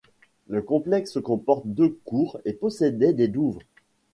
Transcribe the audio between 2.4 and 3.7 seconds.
et possédait des douves.